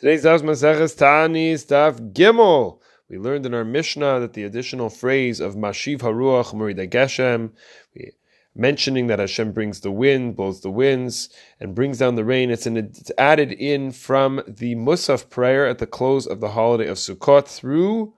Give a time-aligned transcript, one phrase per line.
[0.00, 2.78] Today's Daf Maseches Tanis Daf Gimel.
[3.10, 7.50] We learned in our Mishnah that the additional phrase of Mashiv Haruach Murida Geshem,
[8.54, 12.64] mentioning that Hashem brings the wind, blows the winds, and brings down the rain, it's,
[12.64, 17.48] it's added in from the Musaf prayer at the close of the holiday of Sukkot
[17.48, 18.14] through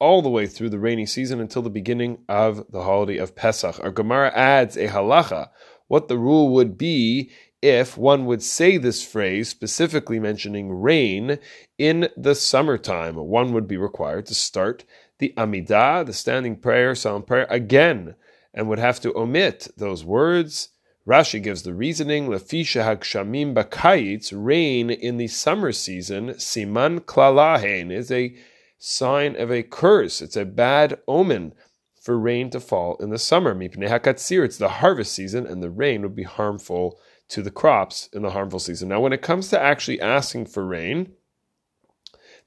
[0.00, 3.78] all the way through the rainy season until the beginning of the holiday of Pesach.
[3.78, 5.50] Our Gemara adds a halacha,
[5.86, 7.30] what the rule would be
[7.62, 11.38] if one would say this phrase, specifically mentioning rain,
[11.78, 13.14] in the summertime.
[13.14, 14.84] One would be required to start
[15.18, 18.16] the Amidah, the standing prayer, solemn prayer, again,
[18.52, 20.70] and would have to omit those words.
[21.06, 28.10] Rashi gives the reasoning: Lefisha hagshamim bakayitz, rain in the summer season, siman klalahen, is
[28.10, 28.34] a
[28.78, 30.20] sign of a curse.
[30.20, 31.54] It's a bad omen
[32.02, 33.54] for rain to fall in the summer.
[33.54, 36.98] Mipnei hakatzir, it's the harvest season, and the rain would be harmful
[37.28, 38.88] to the crops in the harmful season.
[38.88, 41.12] Now, when it comes to actually asking for rain,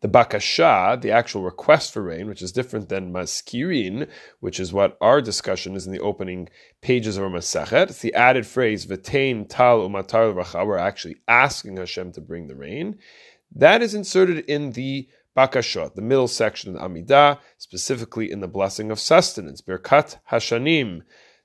[0.02, 4.10] the bakasha, the actual request for rain, which is different than mazkirin,
[4.42, 6.50] which is what our discussion is in the opening
[6.82, 7.90] pages of our Masachet.
[7.90, 12.56] It's the added phrase, v'tein tal umatar racha, we're actually asking Hashem to bring the
[12.56, 13.00] rain.
[13.56, 18.48] That is inserted in the bakashot, the middle section of the Amidah, specifically in the
[18.48, 21.02] blessing of sustenance, birkat hashanim,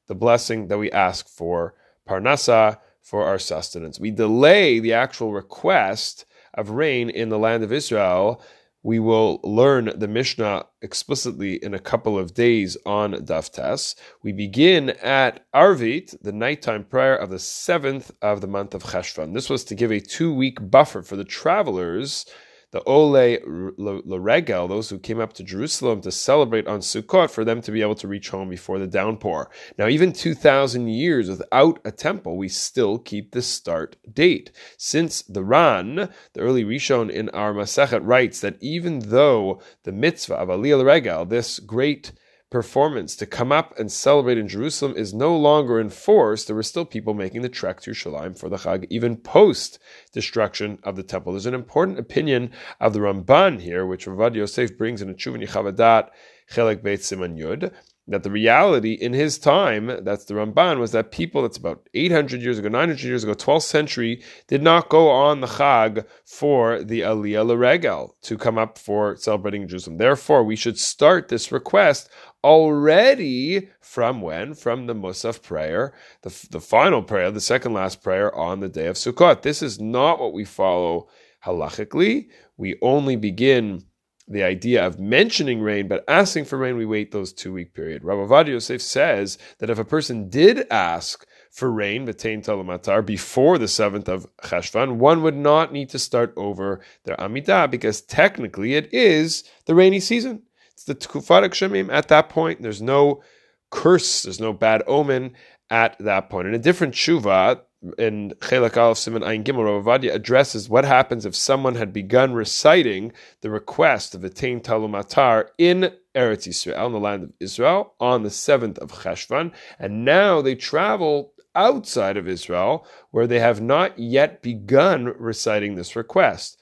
[0.06, 1.74] the blessing that we ask for
[2.08, 3.98] parnasa, for our sustenance.
[3.98, 8.42] We delay the actual request of rain in the land of Israel.
[8.82, 13.94] We will learn the Mishnah explicitly in a couple of days on Daftas.
[14.22, 19.34] We begin at Arvit, the nighttime prayer of the seventh of the month of Cheshvan.
[19.34, 22.24] This was to give a two week buffer for the travelers
[22.72, 23.38] the Ole
[23.78, 27.82] Laregel, those who came up to Jerusalem to celebrate on Sukkot, for them to be
[27.82, 29.50] able to reach home before the downpour.
[29.76, 34.52] Now, even 2,000 years without a temple, we still keep the start date.
[34.76, 40.34] Since the Ran, the early Rishon in our Masechet, writes that even though the mitzvah
[40.34, 42.12] of Aliyah Laregel, this great
[42.50, 43.14] performance.
[43.16, 47.14] To come up and celebrate in Jerusalem is no longer enforced, there were still people
[47.14, 49.78] making the trek to Shalim for the Chag, even post
[50.12, 51.32] destruction of the temple.
[51.32, 55.46] There's an important opinion of the Ramban here, which Ravad Yosef brings in a Chuvin
[55.46, 56.10] Yechaveh Da'at,
[56.50, 57.72] Chelek Beit Siman Yud,
[58.10, 62.42] that the reality in his time, that's the Ramban, was that people, that's about 800
[62.42, 67.00] years ago, 900 years ago, 12th century, did not go on the Chag for the
[67.00, 69.98] Aliyah Laregel to come up for celebrating Jerusalem.
[69.98, 72.10] Therefore, we should start this request
[72.42, 74.54] already from when?
[74.54, 78.88] From the Musaf prayer, the, the final prayer, the second last prayer on the day
[78.88, 79.42] of Sukkot.
[79.42, 81.08] This is not what we follow
[81.44, 82.28] halachically.
[82.56, 83.84] We only begin
[84.30, 88.04] the idea of mentioning rain, but asking for rain, we wait those two week period.
[88.04, 93.58] Rabbi Avad Yosef says that if a person did ask for rain, Betain Talamatar, before
[93.58, 98.74] the seventh of Cheshvan, one would not need to start over their Amidah because technically
[98.74, 100.44] it is the rainy season.
[100.72, 102.62] It's the Tkufat Shemim at that point.
[102.62, 103.22] There's no
[103.70, 105.34] curse, there's no bad omen
[105.70, 106.48] at that point.
[106.48, 107.60] In a different tshuva,
[107.96, 113.12] in Chelak Aleph Siman Ayin Gimel, Ravadia addresses what happens if someone had begun reciting
[113.40, 118.22] the request of the Tain Talumatar in Eretz Yisrael, in the land of Israel, on
[118.22, 123.98] the seventh of Cheshvan, and now they travel outside of Israel, where they have not
[123.98, 126.58] yet begun reciting this request.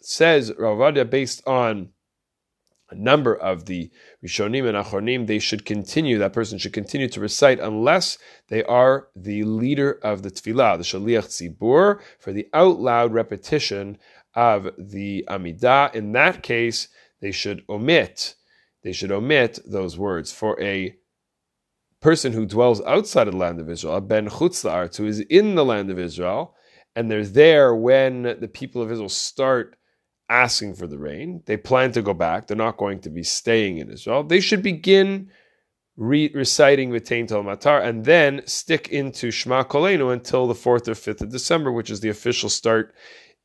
[0.00, 1.88] Says Ravadia, based on
[2.94, 3.90] a number of the
[4.24, 8.18] Rishonim and Achronim, they should continue, that person should continue to recite unless
[8.48, 13.98] they are the leader of the Tfilah, the Shaliach Tzibur, for the out loud repetition
[14.34, 15.94] of the Amidah.
[15.94, 16.88] In that case,
[17.20, 18.34] they should omit,
[18.82, 20.32] they should omit those words.
[20.32, 20.96] For a
[22.00, 25.20] person who dwells outside of the land of Israel, a Ben Chutz La'aretz, who is
[25.20, 26.54] in the land of Israel,
[26.94, 29.76] and they're there when the people of Israel start
[30.34, 31.42] asking for the rain.
[31.46, 32.46] They plan to go back.
[32.46, 34.24] They're not going to be staying in Israel.
[34.24, 35.30] They should begin
[35.96, 40.92] re- reciting Vitain Tel Matar and then stick into Shema Kolenu until the 4th or
[40.92, 42.94] 5th of December, which is the official start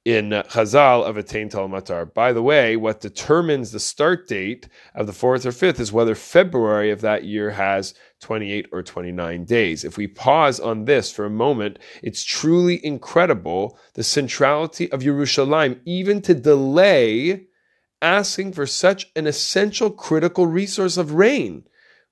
[0.06, 2.12] in Chazal of Atain Tal Matar.
[2.14, 6.16] By the way, what determines the start date of the 4th or 5th is whether
[6.16, 9.84] February of that year has 28 or 29 days.
[9.84, 15.80] If we pause on this for a moment, it's truly incredible the centrality of Yerushalayim,
[15.86, 17.48] even to delay
[18.02, 21.66] asking for such an essential critical resource of rain.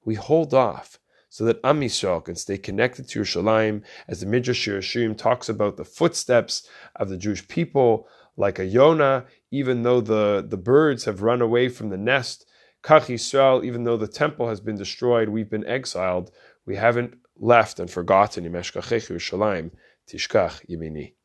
[0.03, 0.99] We hold off
[1.37, 5.49] so that Am Yisrael can stay connected to Yerushalayim, as the Midrash Shir HaShirim talks
[5.49, 8.07] about the footsteps of the Jewish people,
[8.37, 12.47] like a Yonah, even though the, the birds have run away from the nest.
[12.81, 16.31] Kach Yisrael, even though the temple has been destroyed, we've been exiled.
[16.65, 19.69] We haven't left and forgotten Yemeshkachech Yerushalayim,
[20.09, 21.16] Tishkach Yemini.